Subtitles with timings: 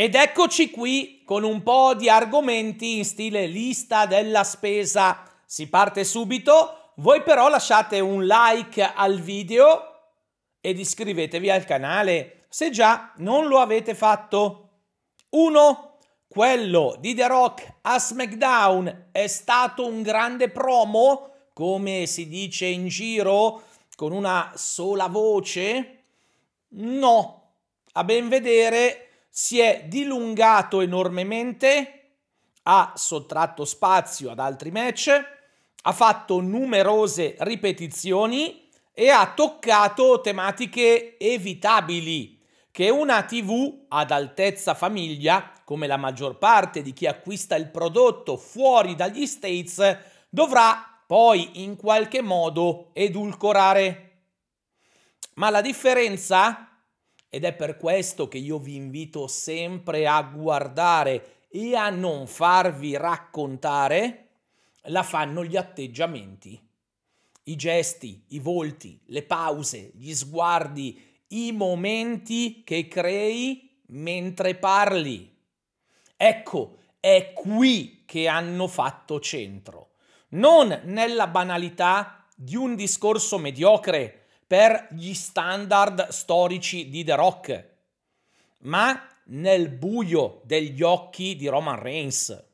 [0.00, 5.30] Ed eccoci qui con un po' di argomenti in stile lista della spesa.
[5.44, 6.92] Si parte subito.
[6.94, 10.14] Voi però lasciate un like al video
[10.58, 14.70] ed iscrivetevi al canale se già non lo avete fatto.
[15.28, 15.98] 1.
[16.26, 22.88] Quello di The Rock a SmackDown è stato un grande promo, come si dice in
[22.88, 23.64] giro,
[23.96, 26.04] con una sola voce?
[26.68, 27.52] No,
[27.92, 32.16] a ben vedere si è dilungato enormemente,
[32.64, 35.10] ha sottratto spazio ad altri match,
[35.82, 42.38] ha fatto numerose ripetizioni e ha toccato tematiche evitabili
[42.70, 48.36] che una TV ad altezza famiglia, come la maggior parte di chi acquista il prodotto
[48.36, 54.06] fuori dagli States, dovrà poi in qualche modo edulcorare.
[55.34, 56.69] Ma la differenza,
[57.30, 62.96] ed è per questo che io vi invito sempre a guardare e a non farvi
[62.96, 64.26] raccontare,
[64.84, 66.60] la fanno gli atteggiamenti,
[67.44, 75.32] i gesti, i volti, le pause, gli sguardi, i momenti che crei mentre parli.
[76.16, 79.92] Ecco, è qui che hanno fatto centro,
[80.30, 84.19] non nella banalità di un discorso mediocre
[84.50, 87.68] per gli standard storici di The Rock,
[88.62, 92.46] ma nel buio degli occhi di Roman Reigns.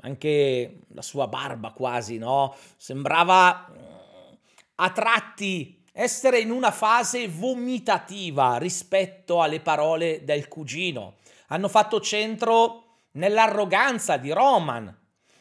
[0.00, 2.56] Anche la sua barba quasi, no?
[2.78, 4.34] Sembrava mm,
[4.76, 11.16] a tratti essere in una fase vomitativa rispetto alle parole del cugino.
[11.48, 15.00] Hanno fatto centro nell'arroganza di Roman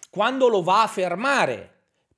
[0.09, 1.72] quando lo va a fermare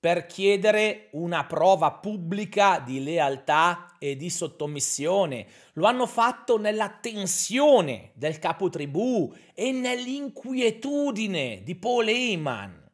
[0.05, 5.47] per chiedere una prova pubblica di lealtà e di sottomissione.
[5.73, 12.87] Lo hanno fatto nella tensione del capo tribù e nell'inquietudine di Paul Heyman.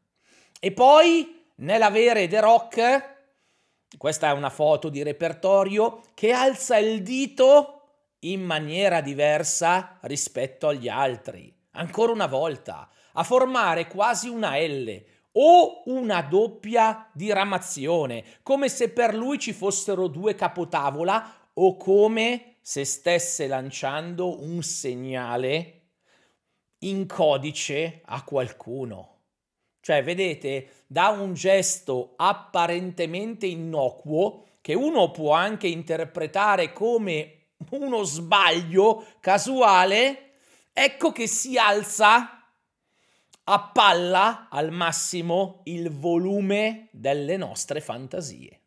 [0.58, 3.16] E poi nell'avere The Rock
[3.98, 7.82] questa è una foto di repertorio che alza il dito
[8.20, 11.54] in maniera diversa rispetto agli altri.
[11.72, 19.16] Ancora una volta, a formare quasi una L o una doppia diramazione, come se per
[19.16, 25.82] lui ci fossero due capotavola o come se stesse lanciando un segnale
[26.80, 29.08] in codice a qualcuno.
[29.82, 39.06] Cioè, vedete, da un gesto apparentemente innocuo, che uno può anche interpretare come uno sbaglio
[39.20, 40.34] casuale,
[40.72, 42.41] ecco che si alza
[43.44, 48.60] a palla al massimo il volume delle nostre fantasie.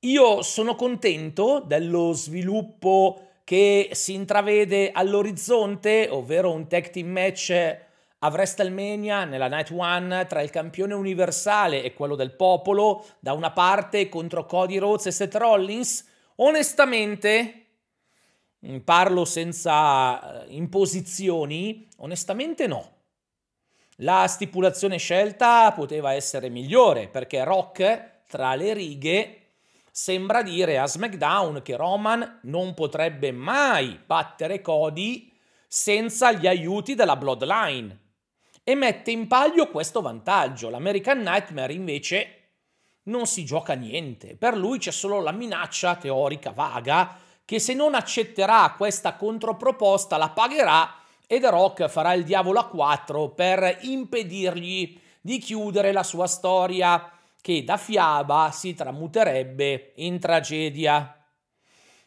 [0.00, 8.28] Io sono contento dello sviluppo che si intravede all'orizzonte, ovvero un tag team match a
[8.28, 14.08] WrestleMania nella Night One tra il campione universale e quello del popolo da una parte
[14.08, 16.06] contro Cody Rhodes e Seth Rollins,
[16.36, 17.66] onestamente,
[18.82, 22.93] parlo senza eh, imposizioni, onestamente no.
[23.98, 29.40] La stipulazione scelta poteva essere migliore perché Rock, tra le righe,
[29.88, 35.32] sembra dire a SmackDown che Roman non potrebbe mai battere Cody
[35.68, 38.00] senza gli aiuti della Bloodline
[38.64, 40.70] e mette in palio questo vantaggio.
[40.70, 42.38] L'American Nightmare invece
[43.04, 47.94] non si gioca niente, per lui c'è solo la minaccia teorica vaga che se non
[47.94, 55.00] accetterà questa controproposta la pagherà e The Rock farà il diavolo a quattro per impedirgli
[55.20, 61.18] di chiudere la sua storia che da fiaba si tramuterebbe in tragedia.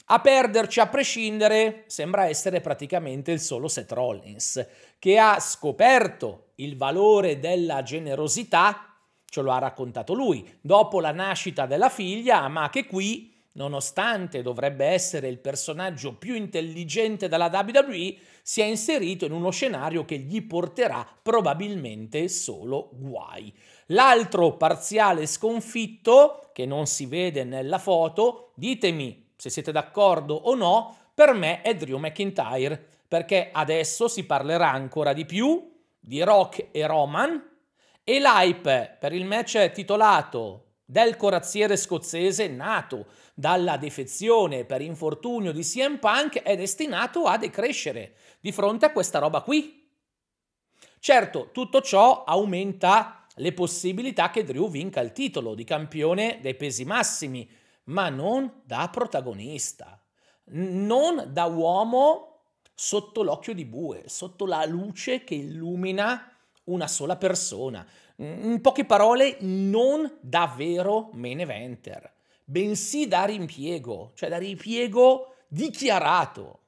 [0.10, 4.66] A perderci a prescindere sembra essere praticamente il solo Seth Rollins,
[4.98, 8.96] che ha scoperto il valore della generosità,
[9.26, 14.86] ce lo ha raccontato lui, dopo la nascita della figlia, ma che qui, nonostante dovrebbe
[14.86, 20.42] essere il personaggio più intelligente della WWE, si è inserito in uno scenario che gli
[20.44, 23.54] porterà probabilmente solo guai.
[23.88, 30.96] L'altro parziale sconfitto, che non si vede nella foto, ditemi se siete d'accordo o no,
[31.14, 36.86] per me è Drew McIntyre, perché adesso si parlerà ancora di più di Rock e
[36.86, 37.56] Roman
[38.04, 45.62] e l'hype per il match titolato del corazziere scozzese nato dalla defezione per infortunio di
[45.62, 49.86] CM Punk è destinato a decrescere di fronte a questa roba qui.
[50.98, 56.86] Certo, tutto ciò aumenta le possibilità che Drew vinca il titolo di campione dei pesi
[56.86, 57.48] massimi,
[57.86, 60.02] ma non da protagonista,
[60.52, 62.44] non da uomo
[62.74, 66.32] sotto l'occhio di bue, sotto la luce che illumina
[66.66, 67.86] una sola persona.
[68.20, 72.12] In poche parole, non davvero main eventer,
[72.44, 76.62] bensì da rimpiego, cioè da ripiego dichiarato.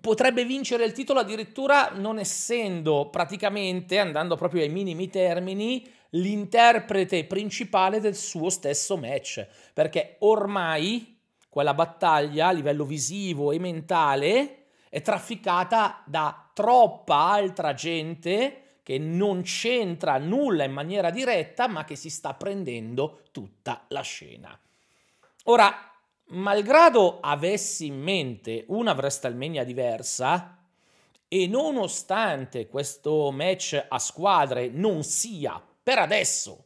[0.00, 8.00] Potrebbe vincere il titolo addirittura non essendo praticamente, andando proprio ai minimi termini, l'interprete principale
[8.00, 11.16] del suo stesso match, perché ormai
[11.48, 19.42] quella battaglia a livello visivo e mentale è trafficata da troppa altra gente che non
[19.42, 24.58] c'entra nulla in maniera diretta, ma che si sta prendendo tutta la scena.
[25.44, 25.72] Ora,
[26.30, 30.58] malgrado avessi in mente una WrestleMania diversa,
[31.28, 36.64] e nonostante questo match a squadre non sia per adesso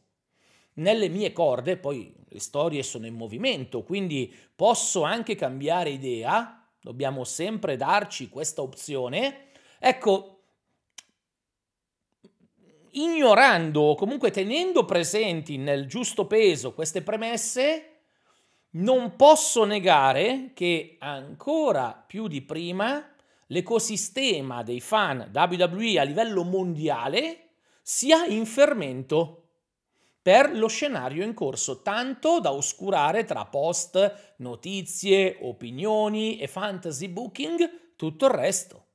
[0.77, 7.23] nelle mie corde, poi le storie sono in movimento, quindi posso anche cambiare idea, dobbiamo
[7.23, 9.49] sempre darci questa opzione.
[9.77, 10.34] Ecco,
[12.95, 17.91] ignorando o comunque tenendo presenti nel giusto peso queste premesse,
[18.71, 23.13] non posso negare che ancora più di prima
[23.47, 27.49] l'ecosistema dei fan WWE a livello mondiale
[27.81, 29.41] sia in fermento
[30.21, 37.93] per lo scenario in corso, tanto da oscurare tra post, notizie, opinioni e fantasy booking
[37.95, 38.85] tutto il resto.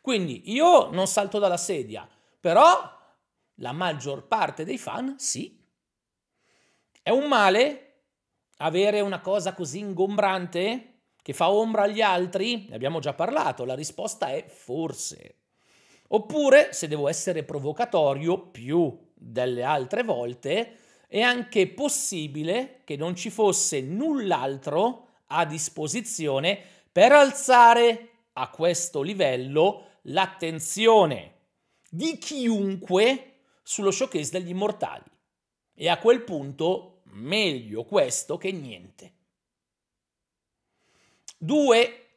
[0.00, 2.08] Quindi io non salto dalla sedia,
[2.40, 2.93] però
[3.56, 5.62] la maggior parte dei fan sì.
[7.02, 8.02] È un male
[8.58, 12.66] avere una cosa così ingombrante che fa ombra agli altri?
[12.68, 15.38] Ne abbiamo già parlato, la risposta è forse.
[16.08, 20.76] Oppure, se devo essere provocatorio più delle altre volte,
[21.08, 26.60] è anche possibile che non ci fosse null'altro a disposizione
[26.92, 31.32] per alzare a questo livello l'attenzione
[31.88, 33.33] di chiunque
[33.64, 35.10] sullo showcase degli immortali.
[35.74, 39.12] E a quel punto meglio questo che niente.
[41.38, 42.08] 2.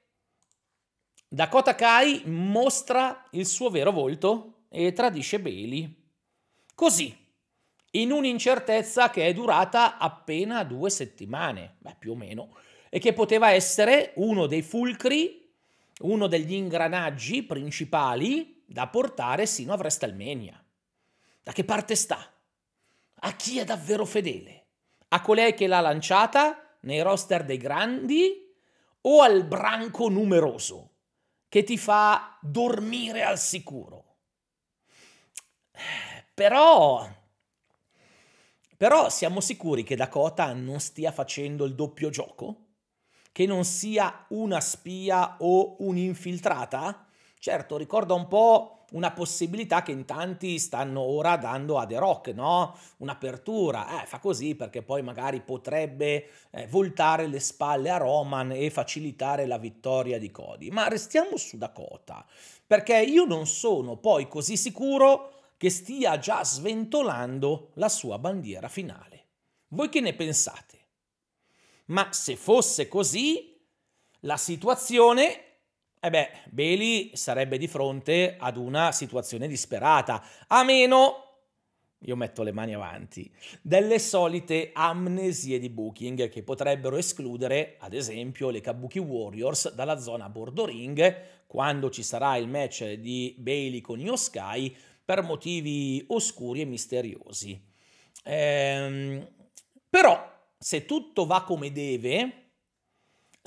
[1.28, 6.06] Dakota Kai mostra il suo vero volto e tradisce Bailey.
[6.76, 7.16] Così,
[7.92, 12.56] in un'incertezza che è durata appena due settimane, beh, più o meno,
[12.90, 15.50] e che poteva essere uno dei fulcri,
[16.02, 20.64] uno degli ingranaggi principali da portare sino a WrestleMania.
[21.48, 22.30] Da che parte sta?
[23.22, 24.66] A chi è davvero fedele?
[25.08, 28.54] A colei che l'ha lanciata nei roster dei grandi
[29.04, 30.96] o al branco numeroso?
[31.48, 34.18] che ti fa dormire al sicuro.
[36.34, 37.10] Però,
[38.76, 42.66] però siamo sicuri che Dakota non stia facendo il doppio gioco?
[43.32, 47.08] Che non sia una spia o un'infiltrata?
[47.40, 52.28] Certo, ricorda un po' una possibilità che in tanti stanno ora dando a The Rock,
[52.30, 52.78] no?
[52.98, 58.70] Un'apertura, eh, fa così perché poi magari potrebbe eh, voltare le spalle a Roman e
[58.70, 60.70] facilitare la vittoria di Cody.
[60.70, 62.26] Ma restiamo su Dakota,
[62.66, 69.26] perché io non sono poi così sicuro che stia già sventolando la sua bandiera finale.
[69.70, 70.76] Voi che ne pensate?
[71.86, 73.60] Ma se fosse così,
[74.22, 75.47] la situazione
[76.00, 81.24] e eh beh, Bailey sarebbe di fronte ad una situazione disperata, a meno,
[82.00, 88.52] io metto le mani avanti, delle solite amnesie di booking che potrebbero escludere, ad esempio,
[88.52, 94.00] le Kabuki Warriors dalla zona bordo ring quando ci sarà il match di Bailey con
[94.00, 97.60] Io Sky per motivi oscuri e misteriosi.
[98.24, 99.28] Ehm,
[99.90, 102.47] però, se tutto va come deve,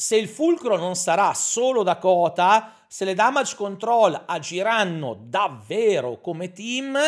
[0.01, 6.99] se il fulcro non sarà solo Dakota, se le damage control agiranno davvero come team,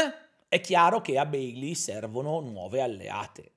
[0.47, 3.53] è chiaro che a Bailey servono nuove alleate.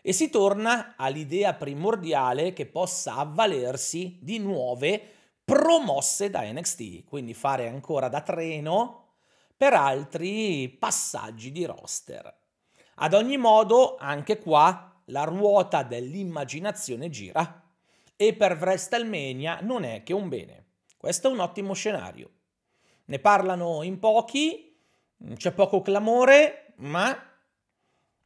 [0.00, 5.02] E si torna all'idea primordiale che possa avvalersi di nuove
[5.44, 9.16] promosse da NXT, quindi fare ancora da treno
[9.54, 12.34] per altri passaggi di roster.
[12.94, 17.67] Ad ogni modo, anche qua la ruota dell'immaginazione gira
[18.20, 20.66] e per WrestleMania non è che un bene.
[20.96, 22.30] Questo è un ottimo scenario.
[23.04, 24.76] Ne parlano in pochi,
[25.36, 27.16] c'è poco clamore, ma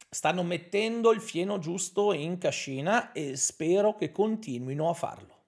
[0.09, 5.41] stanno mettendo il fieno giusto in cascina e spero che continuino a farlo.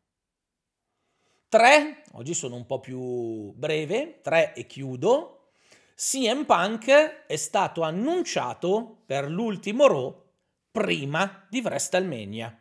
[1.50, 5.50] 3, oggi sono un po' più breve, 3 e chiudo.
[5.96, 10.24] CM Punk è stato annunciato per l'ultimo Raw
[10.70, 12.60] prima di WrestleMania.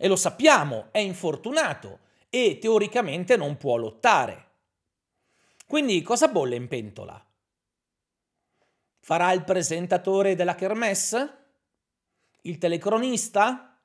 [0.00, 1.98] E lo sappiamo, è infortunato
[2.30, 4.46] e teoricamente non può lottare.
[5.66, 7.20] Quindi cosa bolle in pentola?
[9.00, 11.36] Farà il presentatore della Kermesse?
[12.42, 13.76] Il telecronista?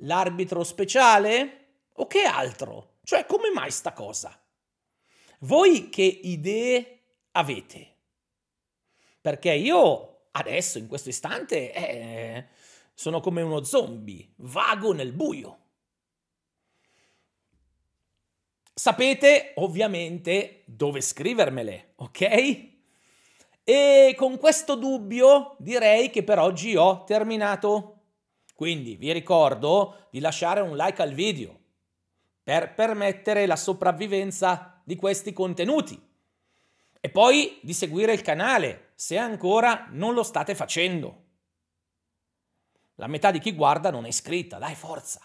[0.00, 1.64] L'arbitro speciale?
[1.96, 2.94] O che altro?
[3.02, 4.40] Cioè, come mai sta cosa?
[5.40, 7.00] Voi che idee
[7.32, 7.94] avete?
[9.20, 12.46] Perché io adesso, in questo istante, eh,
[12.96, 15.58] sono come uno zombie, vago nel buio.
[18.72, 22.68] Sapete ovviamente dove scrivermele, ok?
[23.62, 28.04] E con questo dubbio direi che per oggi ho terminato.
[28.54, 31.54] Quindi vi ricordo di lasciare un like al video
[32.42, 36.00] per permettere la sopravvivenza di questi contenuti
[36.98, 41.24] e poi di seguire il canale se ancora non lo state facendo.
[42.96, 45.20] La metà di chi guarda non è iscritta, dai forza.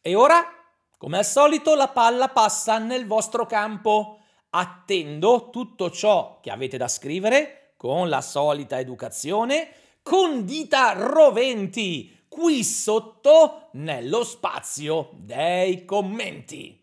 [0.00, 0.44] E ora
[0.98, 4.20] come al solito la palla passa nel vostro campo.
[4.50, 9.70] Attendo tutto ciò che avete da scrivere con la solita educazione,
[10.02, 16.77] con dita roventi qui sotto nello spazio dei commenti.